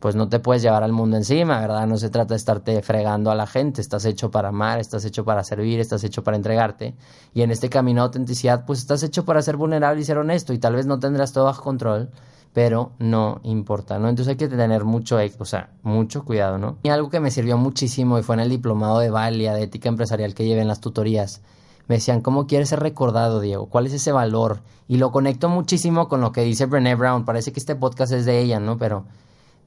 pues 0.00 0.14
no 0.14 0.28
te 0.28 0.38
puedes 0.38 0.62
llevar 0.62 0.84
al 0.84 0.92
mundo 0.92 1.16
encima, 1.16 1.60
¿verdad? 1.60 1.86
No 1.86 1.96
se 1.96 2.10
trata 2.10 2.34
de 2.34 2.38
estarte 2.38 2.82
fregando 2.82 3.30
a 3.30 3.34
la 3.34 3.46
gente, 3.46 3.80
estás 3.80 4.04
hecho 4.04 4.30
para 4.30 4.48
amar, 4.48 4.78
estás 4.78 5.04
hecho 5.04 5.24
para 5.24 5.42
servir, 5.42 5.80
estás 5.80 6.04
hecho 6.04 6.22
para 6.22 6.36
entregarte. 6.36 6.94
Y 7.34 7.42
en 7.42 7.50
este 7.50 7.68
camino 7.68 8.02
de 8.02 8.06
autenticidad, 8.06 8.64
pues 8.64 8.78
estás 8.78 9.02
hecho 9.02 9.24
para 9.24 9.42
ser 9.42 9.56
vulnerable 9.56 10.00
y 10.00 10.04
ser 10.04 10.18
honesto 10.18 10.52
y 10.52 10.58
tal 10.58 10.76
vez 10.76 10.86
no 10.86 11.00
tendrás 11.00 11.32
todo 11.32 11.46
bajo 11.46 11.64
control, 11.64 12.10
pero 12.52 12.92
no 12.98 13.40
importa, 13.42 13.98
¿no? 13.98 14.08
Entonces 14.08 14.30
hay 14.30 14.36
que 14.36 14.48
tener 14.48 14.84
mucho, 14.84 15.18
o 15.38 15.44
sea, 15.44 15.70
mucho 15.82 16.24
cuidado, 16.24 16.58
¿no? 16.58 16.78
Y 16.84 16.90
algo 16.90 17.10
que 17.10 17.20
me 17.20 17.30
sirvió 17.30 17.58
muchísimo 17.58 18.18
y 18.18 18.22
fue 18.22 18.36
en 18.36 18.40
el 18.40 18.50
diplomado 18.50 19.00
de 19.00 19.10
Valia 19.10 19.52
de 19.52 19.64
ética 19.64 19.88
empresarial 19.88 20.34
que 20.34 20.44
llevé 20.44 20.62
en 20.62 20.68
las 20.68 20.80
tutorías. 20.80 21.42
Me 21.88 21.96
decían, 21.96 22.20
¿cómo 22.20 22.46
quieres 22.46 22.68
ser 22.68 22.80
recordado, 22.80 23.40
Diego? 23.40 23.66
¿Cuál 23.66 23.86
es 23.86 23.94
ese 23.94 24.12
valor? 24.12 24.60
Y 24.86 24.98
lo 24.98 25.10
conecto 25.10 25.48
muchísimo 25.48 26.06
con 26.08 26.20
lo 26.20 26.32
que 26.32 26.42
dice 26.42 26.66
Brené 26.66 26.94
Brown. 26.94 27.24
Parece 27.24 27.52
que 27.52 27.60
este 27.60 27.76
podcast 27.76 28.12
es 28.12 28.26
de 28.26 28.40
ella, 28.40 28.60
¿no? 28.60 28.76
Pero 28.76 29.04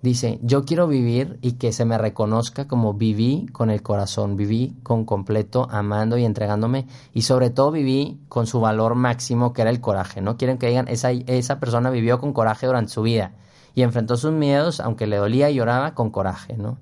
Dice, 0.01 0.39
yo 0.41 0.65
quiero 0.65 0.87
vivir 0.87 1.37
y 1.41 1.53
que 1.53 1.71
se 1.71 1.85
me 1.85 1.97
reconozca 1.97 2.67
como 2.67 2.95
viví 2.95 3.45
con 3.51 3.69
el 3.69 3.83
corazón, 3.83 4.35
viví 4.35 4.75
con 4.81 5.05
completo, 5.05 5.67
amando 5.69 6.17
y 6.17 6.25
entregándome 6.25 6.87
y 7.13 7.21
sobre 7.21 7.51
todo 7.51 7.71
viví 7.71 8.19
con 8.27 8.47
su 8.47 8.59
valor 8.59 8.95
máximo 8.95 9.53
que 9.53 9.61
era 9.61 9.69
el 9.69 9.79
coraje, 9.79 10.21
¿no? 10.21 10.37
Quieren 10.37 10.57
que 10.57 10.67
digan, 10.67 10.87
esa, 10.87 11.11
esa 11.11 11.59
persona 11.59 11.91
vivió 11.91 12.19
con 12.19 12.33
coraje 12.33 12.65
durante 12.65 12.91
su 12.91 13.03
vida 13.03 13.33
y 13.75 13.83
enfrentó 13.83 14.17
sus 14.17 14.31
miedos, 14.31 14.79
aunque 14.79 15.05
le 15.05 15.17
dolía 15.17 15.51
y 15.51 15.55
lloraba, 15.55 15.93
con 15.93 16.09
coraje, 16.09 16.57
¿no? 16.57 16.79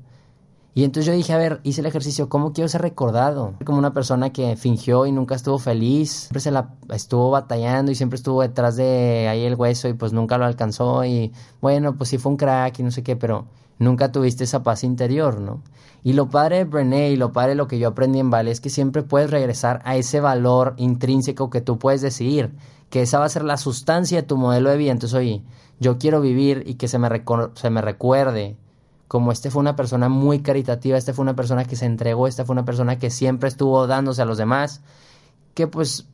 Y 0.79 0.85
entonces 0.85 1.07
yo 1.07 1.11
dije, 1.11 1.33
a 1.33 1.37
ver, 1.37 1.59
hice 1.63 1.81
el 1.81 1.87
ejercicio, 1.87 2.29
¿cómo 2.29 2.53
quiero 2.53 2.69
ser 2.69 2.81
recordado? 2.81 3.55
Como 3.65 3.77
una 3.77 3.91
persona 3.93 4.29
que 4.29 4.55
fingió 4.55 5.05
y 5.05 5.11
nunca 5.11 5.35
estuvo 5.35 5.59
feliz, 5.59 6.09
siempre 6.09 6.39
se 6.39 6.51
la 6.51 6.69
estuvo 6.87 7.31
batallando 7.31 7.91
y 7.91 7.95
siempre 7.95 8.15
estuvo 8.15 8.41
detrás 8.41 8.77
de 8.77 9.27
ahí 9.27 9.43
el 9.43 9.55
hueso 9.55 9.89
y 9.89 9.93
pues 9.93 10.13
nunca 10.13 10.37
lo 10.37 10.45
alcanzó 10.45 11.03
y 11.03 11.33
bueno, 11.59 11.97
pues 11.97 12.11
sí 12.11 12.17
fue 12.17 12.31
un 12.31 12.37
crack 12.37 12.79
y 12.79 12.83
no 12.83 12.91
sé 12.91 13.03
qué, 13.03 13.17
pero 13.17 13.47
nunca 13.77 14.13
tuviste 14.13 14.45
esa 14.45 14.63
paz 14.63 14.85
interior, 14.85 15.41
¿no? 15.41 15.61
Y 16.01 16.13
lo 16.13 16.29
padre 16.29 16.59
de 16.59 16.63
Brené 16.63 17.09
y 17.09 17.17
lo 17.17 17.33
padre 17.33 17.49
de 17.49 17.55
lo 17.55 17.67
que 17.67 17.77
yo 17.77 17.89
aprendí 17.89 18.19
en 18.19 18.29
Vale 18.29 18.49
es 18.49 18.61
que 18.61 18.69
siempre 18.69 19.03
puedes 19.03 19.31
regresar 19.31 19.81
a 19.83 19.97
ese 19.97 20.21
valor 20.21 20.75
intrínseco 20.77 21.49
que 21.49 21.59
tú 21.59 21.77
puedes 21.77 21.99
decidir, 21.99 22.53
que 22.89 23.01
esa 23.01 23.19
va 23.19 23.25
a 23.25 23.29
ser 23.29 23.43
la 23.43 23.57
sustancia 23.57 24.21
de 24.21 24.27
tu 24.29 24.37
modelo 24.37 24.69
de 24.69 24.77
vida. 24.77 24.93
Entonces, 24.93 25.19
oye, 25.19 25.43
yo 25.81 25.97
quiero 25.97 26.21
vivir 26.21 26.63
y 26.65 26.75
que 26.75 26.87
se 26.87 26.99
me, 26.99 27.09
se 27.55 27.69
me 27.69 27.81
recuerde 27.81 28.55
como 29.09 29.31
este 29.31 29.49
fue 29.49 29.59
una 29.59 29.75
persona 29.75 30.07
muy 30.07 30.43
caritativa, 30.43 30.95
este 30.95 31.13
fue 31.13 31.23
una 31.23 31.35
persona 31.35 31.65
que 31.65 31.75
se 31.75 31.87
entregó, 31.87 32.27
esta 32.27 32.45
fue 32.45 32.53
una 32.53 32.63
persona 32.63 32.99
que 32.99 33.09
siempre 33.09 33.49
estuvo 33.49 33.87
dándose 33.87 34.21
a 34.21 34.25
los 34.25 34.37
demás, 34.37 34.81
que 35.55 35.65
pues 35.65 36.07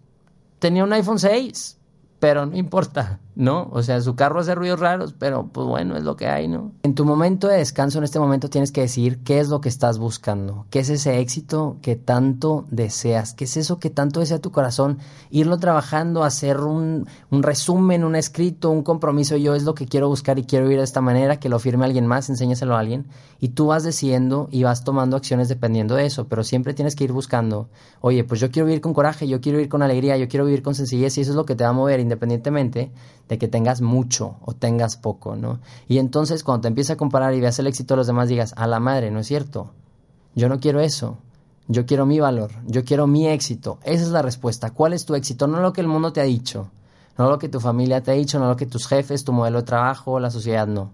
tenía 0.60 0.86
un 0.86 0.94
iPhone 0.94 1.20
6, 1.20 1.78
pero 2.22 2.46
no 2.46 2.56
importa, 2.56 3.20
¿no? 3.36 3.70
O 3.72 3.84
sea, 3.84 4.00
su 4.02 4.16
carro 4.16 4.40
hace 4.40 4.56
ruidos 4.56 4.80
raros, 4.80 5.14
pero 5.18 5.48
pues 5.52 5.68
bueno, 5.68 5.98
es 5.98 6.04
lo 6.04 6.16
que 6.16 6.28
hay, 6.28 6.48
¿no? 6.48 6.72
En 6.84 6.96
tu 6.96 7.06
momento 7.06 7.48
de 7.48 7.58
descanso, 7.58 7.98
en 7.98 8.06
este 8.06 8.20
momento, 8.20 8.50
tienes 8.50 8.72
que 8.72 8.82
decir 8.82 9.20
qué 9.24 9.40
es 9.40 9.50
lo 9.50 9.60
que 9.60 9.70
estás 9.70 9.98
buscando, 9.98 10.66
qué 10.70 10.80
es 10.80 10.90
ese 10.90 11.20
éxito 11.20 11.78
que 11.82 11.96
tanto 11.96 12.66
deseas, 12.72 13.34
qué 13.34 13.44
es 13.44 13.58
eso 13.58 13.78
que 13.78 13.90
tanto 13.90 14.22
desea 14.22 14.40
tu 14.40 14.52
corazón, 14.52 15.00
irlo 15.32 15.58
trabajando, 15.58 16.24
hacer 16.24 16.62
un, 16.62 17.08
un 17.30 17.44
resumen, 17.44 18.06
un 18.06 18.16
escrito, 18.16 18.70
un 18.70 18.84
compromiso, 18.84 19.36
yo 19.36 19.54
es 19.54 19.64
lo 19.64 19.76
que 19.76 19.86
quiero 19.86 20.08
buscar 20.08 20.40
y 20.40 20.46
quiero 20.46 20.72
ir 20.72 20.78
de 20.78 20.84
esta 20.84 21.02
manera, 21.02 21.38
que 21.38 21.50
lo 21.50 21.60
firme 21.60 21.86
alguien 21.86 22.08
más, 22.08 22.30
enséñaselo 22.30 22.76
a 22.76 22.80
alguien, 22.80 23.06
y 23.40 23.50
tú 23.50 23.68
vas 23.68 23.84
decidiendo 23.84 24.48
y 24.50 24.64
vas 24.64 24.86
tomando 24.86 25.18
acciones 25.18 25.50
dependiendo 25.50 25.96
de 25.96 26.06
eso, 26.06 26.28
pero 26.28 26.44
siempre 26.44 26.74
tienes 26.74 26.96
que 26.96 27.04
ir 27.04 27.12
buscando, 27.12 27.68
oye, 28.00 28.24
pues 28.24 28.40
yo 28.40 28.50
quiero 28.50 28.66
vivir 28.66 28.82
con 28.82 28.94
coraje, 28.94 29.28
yo 29.28 29.42
quiero 29.42 29.58
vivir 29.58 29.70
con 29.70 29.82
alegría, 29.82 30.16
yo 30.16 30.30
quiero 30.30 30.46
vivir 30.46 30.64
con 30.64 30.74
sencillez, 30.74 31.18
y 31.18 31.22
eso 31.22 31.32
es 31.32 31.36
lo 31.36 31.46
que 31.46 31.56
te 31.56 31.66
va 31.66 31.72
a 31.72 31.74
mover 31.74 32.00
independientemente 32.00 32.92
de 33.28 33.38
que 33.38 33.48
tengas 33.48 33.82
mucho 33.82 34.38
o 34.46 34.54
tengas 34.54 34.98
poco, 34.98 35.36
¿no? 35.36 35.60
Y 35.88 35.98
entonces 35.98 36.44
cuando 36.44 36.64
te 36.64 36.68
empiezas 36.68 36.96
a 36.96 36.98
comparar 36.98 37.34
y 37.34 37.42
veas 37.42 37.60
el 37.60 37.68
éxito 37.68 37.94
de 37.94 37.98
los 37.98 38.08
demás, 38.08 38.30
digas, 38.30 38.54
a 38.58 38.68
la 38.68 38.80
madre, 38.80 39.12
no 39.12 39.20
es 39.20 39.28
cierto. 39.28 39.72
Yo 40.36 40.50
no 40.50 40.60
quiero 40.60 40.80
eso. 40.80 41.18
Yo 41.68 41.88
quiero 41.88 42.06
mi 42.06 42.20
valor, 42.20 42.52
yo 42.68 42.84
quiero 42.84 43.08
mi 43.08 43.28
éxito. 43.28 43.80
Esa 43.84 44.04
es 44.04 44.10
la 44.10 44.22
respuesta. 44.22 44.70
¿Cuál 44.72 44.94
es 44.94 45.06
tu 45.06 45.16
éxito? 45.16 45.48
No 45.48 45.62
lo 45.62 45.74
que 45.74 45.82
el 45.82 45.88
mundo 45.88 46.14
te 46.14 46.22
ha 46.22 46.26
dicho, 46.26 46.70
no 47.18 47.28
lo 47.28 47.40
que 47.40 47.50
tu 47.50 47.60
familia 47.60 48.04
te 48.04 48.12
ha 48.12 48.14
dicho, 48.14 48.38
no 48.38 48.48
lo 48.48 48.56
que 48.56 48.68
tus 48.68 48.86
jefes, 48.88 49.24
tu 49.24 49.34
modelo 49.34 49.62
de 49.62 49.66
trabajo, 49.66 50.20
la 50.20 50.30
sociedad, 50.30 50.68
no. 50.68 50.92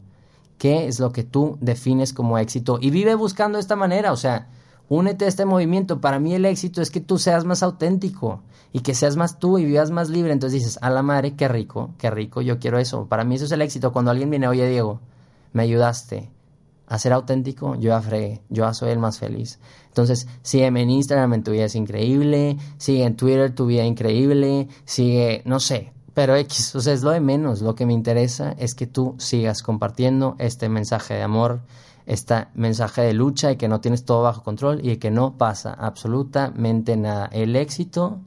¿Qué 0.58 0.88
es 0.88 1.00
lo 1.00 1.12
que 1.12 1.24
tú 1.24 1.58
defines 1.60 2.14
como 2.14 2.38
éxito? 2.38 2.78
Y 2.80 2.90
vive 2.90 3.16
buscando 3.16 3.58
de 3.58 3.62
esta 3.62 3.76
manera, 3.76 4.14
o 4.14 4.16
sea, 4.16 4.48
únete 4.92 5.24
a 5.24 5.28
este 5.30 5.46
movimiento. 5.46 6.02
Para 6.02 6.20
mí 6.20 6.34
el 6.36 6.44
éxito 6.44 6.82
es 6.82 6.92
que 6.92 7.00
tú 7.00 7.18
seas 7.18 7.46
más 7.46 7.64
auténtico 7.64 8.42
y 8.74 8.82
que 8.82 8.94
seas 8.94 9.16
más 9.16 9.40
tú 9.40 9.58
y 9.58 9.64
vivas 9.64 9.90
más 9.90 10.10
libre. 10.10 10.34
Entonces 10.34 10.62
dices, 10.62 10.80
a 10.82 10.90
la 10.90 11.02
madre, 11.02 11.36
qué 11.38 11.48
rico, 11.48 11.92
qué 11.98 12.12
rico, 12.12 12.42
yo 12.42 12.60
quiero 12.60 12.78
eso. 12.78 13.06
Para 13.08 13.24
mí 13.24 13.36
eso 13.36 13.46
es 13.46 13.52
el 13.54 13.62
éxito. 13.62 13.94
Cuando 13.94 14.12
alguien 14.12 14.30
viene, 14.30 14.50
oye 14.50 14.68
Diego, 14.68 15.00
me 15.54 15.64
ayudaste 15.64 16.30
a 16.88 17.00
ser 17.00 17.14
auténtico, 17.14 17.76
yo 17.76 17.92
ya 17.92 18.02
fregué, 18.02 18.42
yo 18.50 18.66
ya 18.66 18.74
soy 18.74 18.90
el 18.90 19.00
más 19.00 19.18
feliz. 19.18 19.60
Entonces, 19.88 20.28
sígueme 20.42 20.82
en 20.82 20.90
Instagram, 20.90 21.36
en 21.36 21.44
tu 21.44 21.52
vida 21.52 21.64
es 21.64 21.76
increíble, 21.76 22.58
sigue 22.78 23.06
en 23.06 23.16
Twitter, 23.16 23.56
tu 23.56 23.68
vida 23.68 23.86
increíble, 23.86 24.68
sigue, 24.84 25.42
no 25.46 25.62
sé, 25.62 25.94
pero 26.14 26.36
X, 26.36 26.76
o 26.76 26.82
sea, 26.82 26.94
es 26.94 27.02
lo 27.02 27.12
de 27.12 27.22
menos. 27.22 27.62
Lo 27.62 27.76
que 27.76 27.86
me 27.86 27.94
interesa 27.94 28.52
es 28.58 28.76
que 28.76 28.88
tú 28.88 29.16
sigas 29.20 29.64
compartiendo 29.64 30.36
este 30.38 30.68
mensaje 30.68 31.14
de 31.14 31.24
amor, 31.24 31.62
este 32.12 32.48
mensaje 32.56 33.02
de 33.02 33.14
lucha 33.14 33.52
y 33.52 33.56
que 33.56 33.70
no 33.70 33.80
tienes 33.80 34.04
todo 34.04 34.24
bajo 34.24 34.44
control 34.44 34.86
y 34.86 34.98
que 34.98 35.12
no 35.12 35.38
pasa 35.38 35.74
absolutamente 35.74 36.98
nada. 36.98 37.30
El 37.32 37.56
éxito 37.56 38.20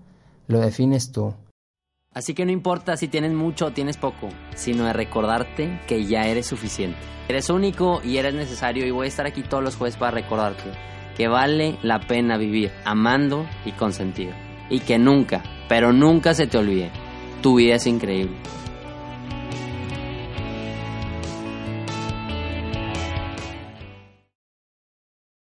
lo 0.46 0.60
defines 0.60 1.12
tú. 1.12 1.34
Así 2.14 2.32
que 2.32 2.46
no 2.46 2.52
importa 2.52 2.96
si 2.96 3.08
tienes 3.08 3.34
mucho 3.34 3.66
o 3.66 3.72
tienes 3.72 3.98
poco, 3.98 4.28
sino 4.54 4.84
de 4.86 4.94
recordarte 4.94 5.80
que 5.86 6.06
ya 6.06 6.26
eres 6.26 6.46
suficiente. 6.46 6.96
Eres 7.28 7.50
único 7.50 8.00
y 8.02 8.16
eres 8.16 8.34
necesario 8.34 8.86
y 8.86 8.90
voy 8.90 9.04
a 9.04 9.08
estar 9.08 9.26
aquí 9.26 9.42
todos 9.42 9.62
los 9.62 9.76
jueves 9.76 9.96
para 9.96 10.12
recordarte 10.12 10.72
que 11.14 11.28
vale 11.28 11.78
la 11.82 12.00
pena 12.00 12.38
vivir 12.38 12.72
amando 12.84 13.46
y 13.66 13.72
con 13.72 13.92
sentido. 13.92 14.32
Y 14.70 14.80
que 14.80 14.98
nunca, 14.98 15.42
pero 15.68 15.92
nunca 15.92 16.32
se 16.32 16.46
te 16.46 16.56
olvide, 16.56 16.90
tu 17.42 17.56
vida 17.56 17.74
es 17.74 17.86
increíble. 17.86 18.34